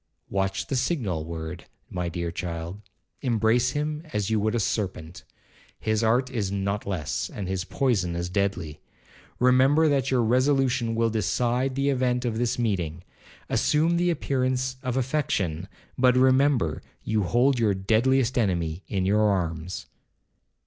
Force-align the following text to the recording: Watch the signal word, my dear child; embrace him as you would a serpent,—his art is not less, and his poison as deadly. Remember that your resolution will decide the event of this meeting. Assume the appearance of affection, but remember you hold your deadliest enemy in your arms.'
Watch 0.31 0.65
the 0.65 0.75
signal 0.75 1.23
word, 1.25 1.65
my 1.91 2.09
dear 2.09 2.31
child; 2.31 2.81
embrace 3.21 3.73
him 3.73 4.01
as 4.11 4.31
you 4.31 4.39
would 4.39 4.55
a 4.55 4.59
serpent,—his 4.59 6.03
art 6.03 6.31
is 6.31 6.51
not 6.51 6.87
less, 6.87 7.29
and 7.29 7.47
his 7.47 7.63
poison 7.65 8.15
as 8.15 8.27
deadly. 8.27 8.79
Remember 9.37 9.87
that 9.89 10.09
your 10.09 10.23
resolution 10.23 10.95
will 10.95 11.11
decide 11.11 11.75
the 11.75 11.89
event 11.89 12.25
of 12.25 12.39
this 12.39 12.57
meeting. 12.57 13.03
Assume 13.47 13.97
the 13.97 14.09
appearance 14.09 14.77
of 14.81 14.97
affection, 14.97 15.67
but 15.99 16.17
remember 16.17 16.81
you 17.03 17.21
hold 17.21 17.59
your 17.59 17.75
deadliest 17.75 18.39
enemy 18.39 18.83
in 18.87 19.05
your 19.05 19.19
arms.' 19.29 19.85